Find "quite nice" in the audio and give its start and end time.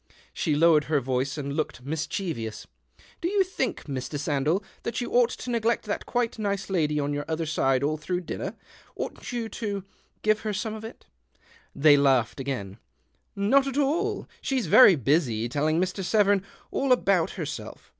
6.07-6.71